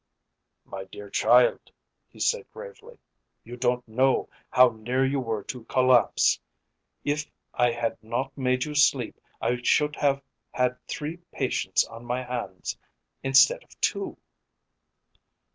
"My 0.65 0.85
dear 0.85 1.11
child," 1.11 1.71
he 2.07 2.19
said 2.19 2.49
gravely, 2.51 2.97
"you 3.43 3.55
don't 3.55 3.87
know 3.87 4.29
how 4.49 4.69
near 4.69 5.05
you 5.05 5.19
were 5.19 5.43
to 5.43 5.63
collapse. 5.65 6.39
If 7.05 7.27
I 7.53 7.69
had 7.69 8.01
not 8.03 8.35
made 8.35 8.63
you 8.65 8.73
sleep 8.73 9.21
I 9.39 9.61
should 9.61 9.95
have 9.97 10.23
had 10.49 10.79
three 10.87 11.17
patients 11.31 11.85
on 11.85 12.03
my 12.03 12.23
hands 12.23 12.79
instead 13.21 13.63
of 13.63 13.79
two." 13.79 14.17